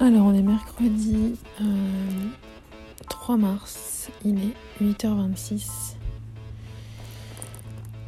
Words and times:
Alors, 0.00 0.26
on 0.26 0.34
est 0.34 0.42
mercredi 0.42 1.34
3 3.08 3.34
euh, 3.34 3.38
mars, 3.38 4.10
il 4.24 4.38
est 4.38 4.54
8h26. 4.80 5.96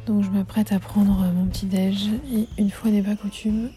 Donc, 0.07 0.23
je 0.23 0.29
m'apprête 0.29 0.71
à 0.71 0.79
prendre 0.79 1.11
mon 1.33 1.47
petit 1.47 1.65
déj 1.65 2.09
et 2.33 2.47
une 2.57 2.71
fois 2.71 2.91
n'est 2.91 3.03
pas 3.03 3.17
coutume, 3.17 3.71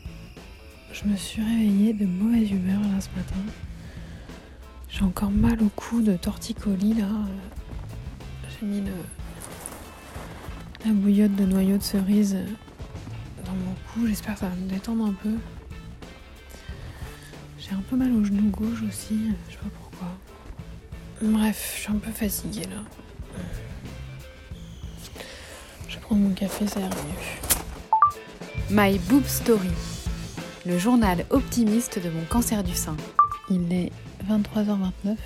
je 0.92 1.08
me 1.08 1.16
suis 1.16 1.42
réveillée 1.42 1.92
de 1.92 2.06
mauvaise 2.06 2.52
humeur 2.52 2.80
là 2.82 3.00
ce 3.00 3.08
matin. 3.16 3.52
J'ai 4.88 5.02
encore 5.02 5.32
mal 5.32 5.60
au 5.60 5.68
cou 5.74 6.00
de 6.00 6.16
torticolis 6.16 6.94
là. 6.94 7.08
J'ai 8.60 8.66
mis 8.66 8.82
la 10.86 10.92
bouillotte 10.92 11.34
de 11.34 11.46
noyaux 11.46 11.78
de 11.78 11.82
cerise 11.82 12.38
dans 13.44 13.54
mon 13.54 13.74
cou. 13.92 14.06
J'espère 14.06 14.34
que 14.34 14.40
ça 14.40 14.48
va 14.48 14.54
me 14.54 14.70
détendre 14.70 15.04
un 15.06 15.14
peu. 15.14 15.34
J'ai 17.64 17.74
un 17.74 17.82
peu 17.88 17.96
mal 17.96 18.12
au 18.12 18.22
genou 18.22 18.50
gauche 18.50 18.82
aussi, 18.86 19.18
je 19.48 19.52
sais 19.54 19.58
pas 19.58 19.70
pourquoi. 19.80 20.08
Bref, 21.22 21.72
je 21.76 21.80
suis 21.80 21.92
un 21.92 21.96
peu 21.96 22.10
fatiguée 22.10 22.66
là. 22.66 22.82
Je 25.88 25.98
prendre 25.98 26.20
mon 26.20 26.34
café, 26.34 26.66
ça 26.66 26.80
ira 26.80 26.90
mieux. 26.90 28.70
My 28.70 28.98
Boob 28.98 29.24
Story, 29.24 29.70
le 30.66 30.76
journal 30.76 31.24
optimiste 31.30 31.98
de 31.98 32.10
mon 32.10 32.24
cancer 32.24 32.62
du 32.62 32.74
sein. 32.74 32.96
Il 33.48 33.72
est 33.72 33.92
23h29. 34.28 35.16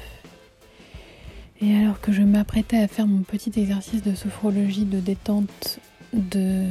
Et 1.60 1.74
alors 1.74 2.00
que 2.00 2.12
je 2.12 2.22
m'apprêtais 2.22 2.78
à 2.78 2.86
faire 2.86 3.08
mon 3.08 3.22
petit 3.22 3.50
exercice 3.58 4.04
de 4.04 4.14
sophrologie, 4.14 4.84
de 4.84 5.00
détente, 5.00 5.80
de 6.12 6.66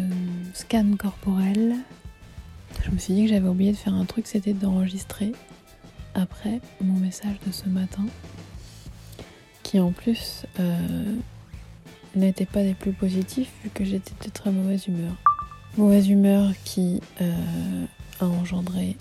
scan 0.53 0.95
corporel, 0.97 1.75
je 2.85 2.91
me 2.91 2.97
suis 2.97 3.13
dit 3.13 3.23
que 3.23 3.29
j'avais 3.31 3.49
oublié 3.49 3.71
de 3.73 3.77
faire 3.77 3.93
un 3.93 4.05
truc, 4.05 4.27
c'était 4.27 4.53
d'enregistrer 4.53 5.33
après 6.17 6.59
mon 6.81 6.99
message 6.99 7.35
de 7.45 7.51
ce 7.51 7.69
matin, 7.69 8.05
qui 9.63 9.79
en 9.79 9.91
plus 9.91 10.45
euh, 10.59 11.15
n'était 12.15 12.47
pas 12.47 12.63
des 12.63 12.73
plus 12.73 12.91
positifs 12.91 13.51
vu 13.63 13.69
que 13.69 13.85
j'étais 13.85 14.13
de 14.25 14.31
très 14.31 14.51
mauvaise 14.51 14.87
humeur. 14.87 15.13
Mauvaise 15.77 16.09
humeur 16.09 16.51
qui 16.65 17.01
euh, 17.21 17.85
a 18.19 18.25
engendré 18.25 18.97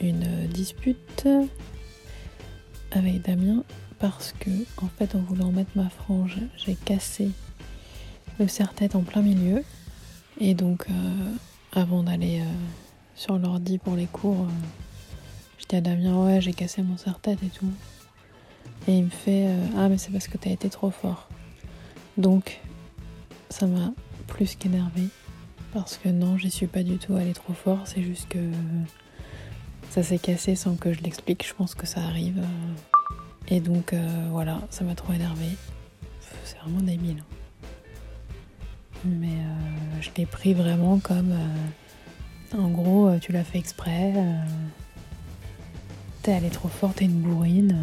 une 0.00 0.46
dispute 0.46 1.28
avec 2.92 3.22
Damien 3.22 3.64
parce 3.98 4.32
que 4.38 4.50
en 4.78 4.88
fait 4.88 5.14
en 5.14 5.18
voulant 5.18 5.50
mettre 5.50 5.72
ma 5.74 5.90
frange 5.90 6.38
j'ai 6.56 6.74
cassé 6.74 7.30
le 8.38 8.48
serre-tête 8.48 8.94
en 8.94 9.02
plein 9.02 9.20
milieu 9.20 9.62
et 10.40 10.54
donc 10.54 10.86
euh, 10.88 10.92
avant 11.72 12.04
d'aller 12.04 12.42
sur 13.14 13.36
l'ordi 13.36 13.78
pour 13.78 13.96
les 13.96 14.06
cours 14.06 14.46
J'étais 15.60 15.76
à 15.76 15.80
Damien, 15.82 16.24
ouais, 16.24 16.40
j'ai 16.40 16.54
cassé 16.54 16.82
mon 16.82 16.96
serre-tête 16.96 17.38
et 17.44 17.48
tout. 17.48 17.70
Et 18.88 18.96
il 18.96 19.04
me 19.04 19.10
fait, 19.10 19.46
euh, 19.46 19.66
ah, 19.76 19.88
mais 19.88 19.98
c'est 19.98 20.10
parce 20.10 20.26
que 20.26 20.38
t'as 20.38 20.50
été 20.50 20.70
trop 20.70 20.90
fort. 20.90 21.28
Donc, 22.16 22.60
ça 23.50 23.66
m'a 23.66 23.92
plus 24.26 24.54
qu'énervé. 24.56 25.04
Parce 25.72 25.98
que 25.98 26.08
non, 26.08 26.38
j'y 26.38 26.50
suis 26.50 26.66
pas 26.66 26.82
du 26.82 26.96
tout 26.96 27.14
allé 27.14 27.32
trop 27.34 27.52
fort. 27.52 27.80
C'est 27.84 28.02
juste 28.02 28.26
que 28.28 28.38
ça 29.90 30.02
s'est 30.02 30.18
cassé 30.18 30.56
sans 30.56 30.76
que 30.76 30.92
je 30.94 31.02
l'explique. 31.02 31.46
Je 31.46 31.54
pense 31.54 31.74
que 31.74 31.86
ça 31.86 32.00
arrive. 32.00 32.42
Et 33.48 33.60
donc, 33.60 33.92
euh, 33.92 34.28
voilà, 34.30 34.60
ça 34.70 34.82
m'a 34.82 34.94
trop 34.94 35.12
énervé. 35.12 35.46
C'est 36.44 36.58
vraiment 36.58 36.80
débile. 36.80 37.22
Mais 39.04 39.28
euh, 39.28 40.00
je 40.00 40.10
l'ai 40.16 40.26
pris 40.26 40.54
vraiment 40.54 40.98
comme. 40.98 41.34
en 42.56 42.68
gros, 42.70 43.10
tu 43.20 43.30
l'as 43.32 43.44
fait 43.44 43.58
exprès 43.58 44.14
t'es 46.22 46.32
allée 46.32 46.50
trop 46.50 46.68
forte, 46.68 46.96
t'es 46.96 47.06
une 47.06 47.20
bourrine. 47.20 47.76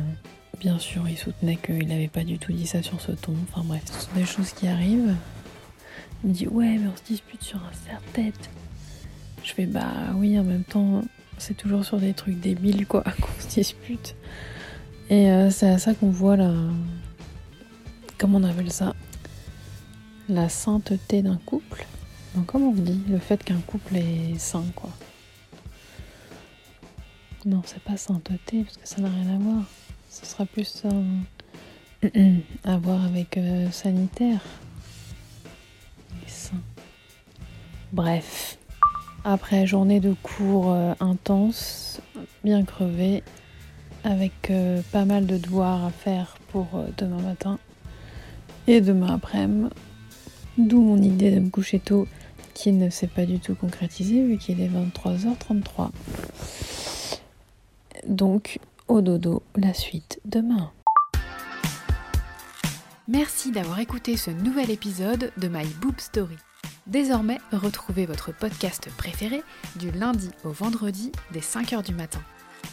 Bien 0.59 0.79
sûr, 0.79 1.07
il 1.07 1.17
soutenait 1.17 1.55
qu'il 1.55 1.87
n'avait 1.87 2.07
pas 2.07 2.23
du 2.23 2.39
tout 2.39 2.51
dit 2.51 2.67
ça 2.67 2.81
sur 2.81 2.99
ce 3.01 3.11
ton. 3.11 3.35
Enfin 3.49 3.63
bref, 3.63 3.83
ce 3.85 4.05
sont 4.05 4.15
des 4.15 4.25
choses 4.25 4.51
qui 4.51 4.67
arrivent. 4.67 5.15
Il 6.23 6.29
me 6.29 6.33
dit 6.33 6.47
ouais, 6.47 6.77
mais 6.77 6.87
on 6.87 6.95
se 6.95 7.03
dispute 7.03 7.43
sur 7.43 7.59
un 7.59 7.71
serre-tête. 7.85 8.49
Je 9.43 9.53
fais 9.53 9.65
bah 9.65 9.91
oui, 10.15 10.37
en 10.39 10.43
même 10.43 10.63
temps, 10.63 11.03
c'est 11.37 11.55
toujours 11.55 11.85
sur 11.85 11.99
des 11.99 12.13
trucs 12.13 12.39
débiles 12.39 12.87
quoi 12.87 13.03
qu'on 13.21 13.41
se 13.41 13.47
dispute. 13.47 14.15
Et 15.09 15.31
euh, 15.31 15.49
c'est 15.51 15.69
à 15.69 15.77
ça 15.77 15.93
qu'on 15.93 16.09
voit 16.09 16.37
la. 16.37 16.53
Comment 18.17 18.39
on 18.39 18.43
appelle 18.43 18.71
ça? 18.71 18.95
La 20.27 20.49
sainteté 20.49 21.21
d'un 21.21 21.37
couple. 21.45 21.85
Donc, 22.35 22.47
comment 22.47 22.69
on 22.69 22.73
dit 22.73 23.01
Le 23.09 23.19
fait 23.19 23.43
qu'un 23.43 23.61
couple 23.65 23.95
est 23.95 24.37
sain 24.37 24.65
quoi. 24.75 24.89
Non, 27.47 27.61
c'est 27.65 27.81
pas 27.81 27.95
sainteté, 27.95 28.65
parce 28.65 28.75
que 28.75 28.85
ça 28.85 28.99
n'a 28.99 29.07
rien 29.07 29.35
à 29.35 29.37
voir. 29.37 29.63
Ce 30.09 30.25
sera 30.25 30.45
plus 30.45 30.83
euh, 30.83 32.37
à 32.65 32.77
voir 32.77 33.05
avec 33.05 33.37
euh, 33.37 33.71
sanitaire. 33.71 34.41
Les 36.25 36.57
Bref. 37.93 38.57
Après 39.23 39.65
journée 39.65 40.01
de 40.01 40.13
cours 40.21 40.73
euh, 40.73 40.93
intense, 40.99 42.01
bien 42.43 42.65
crevée, 42.65 43.23
avec 44.03 44.51
pas 44.91 45.05
mal 45.05 45.25
de 45.25 45.37
devoirs 45.37 45.85
à 45.85 45.91
faire 45.91 46.37
pour 46.49 46.67
demain 46.97 47.21
matin 47.21 47.59
et 48.67 48.81
demain 48.81 49.15
après-midi. 49.15 49.69
D'où 50.57 50.81
mon 50.81 51.01
idée 51.01 51.31
de 51.31 51.39
me 51.39 51.49
coucher 51.49 51.79
tôt 51.79 52.09
qui 52.53 52.73
ne 52.73 52.89
s'est 52.89 53.07
pas 53.07 53.25
du 53.25 53.39
tout 53.39 53.55
concrétisée 53.55 54.21
vu 54.21 54.37
qu'il 54.37 54.59
est 54.59 54.67
23h33. 54.67 55.91
Donc, 58.07 58.59
au 58.87 59.01
dodo, 59.01 59.43
la 59.55 59.73
suite 59.73 60.19
demain. 60.25 60.71
Merci 63.07 63.51
d'avoir 63.51 63.79
écouté 63.79 64.17
ce 64.17 64.31
nouvel 64.31 64.69
épisode 64.69 65.31
de 65.37 65.47
My 65.47 65.65
Boob 65.81 65.99
Story. 65.99 66.35
Désormais, 66.87 67.37
retrouvez 67.51 68.05
votre 68.05 68.33
podcast 68.33 68.89
préféré 68.97 69.43
du 69.75 69.91
lundi 69.91 70.29
au 70.43 70.51
vendredi 70.51 71.11
dès 71.31 71.39
5h 71.41 71.83
du 71.83 71.93
matin. 71.93 72.21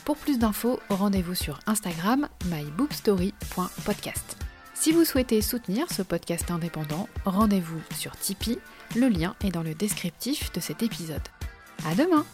Pour 0.05 0.17
plus 0.17 0.39
d'infos, 0.39 0.81
rendez-vous 0.89 1.35
sur 1.35 1.59
Instagram 1.67 2.29
myboobstory.podcast. 2.47 4.37
Si 4.75 4.93
vous 4.93 5.05
souhaitez 5.05 5.41
soutenir 5.41 5.91
ce 5.91 6.03
podcast 6.03 6.51
indépendant, 6.51 7.09
rendez-vous 7.25 7.81
sur 7.97 8.17
Tipeee, 8.17 8.59
le 8.97 9.09
lien 9.09 9.35
est 9.45 9.51
dans 9.51 9.63
le 9.63 9.75
descriptif 9.75 10.53
de 10.53 10.61
cet 10.61 10.83
épisode. 10.83 11.23
À 11.87 11.95
demain! 11.95 12.25